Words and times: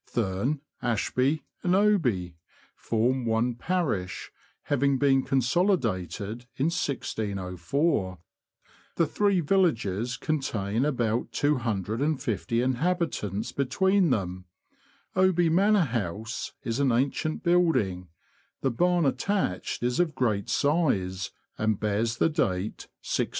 Thurne, 0.09 0.61
Ashby, 0.81 1.43
and 1.61 1.75
Oby 1.75 2.35
form 2.75 3.23
one 3.23 3.53
parish, 3.53 4.31
having 4.63 4.97
been 4.97 5.21
consolidated 5.21 6.47
in 6.55 6.71
1604. 6.73 8.17
The 8.95 9.05
three 9.05 9.41
villages 9.41 10.17
contain 10.17 10.85
about 10.85 11.31
250 11.33 12.61
inhabitants 12.63 13.51
between 13.51 14.09
them. 14.09 14.45
Oby 15.15 15.49
Manor 15.49 15.79
House 15.85 16.53
is 16.63 16.79
an 16.79 16.91
ancient 16.91 17.43
building; 17.43 18.07
the 18.61 18.71
barn 18.71 19.05
attached 19.05 19.83
is 19.83 19.99
of 19.99 20.15
great 20.15 20.49
size, 20.49 21.29
and 21.59 21.79
bears 21.79 22.17
the 22.17 22.27
date 22.27 22.87
1622. 23.05 23.29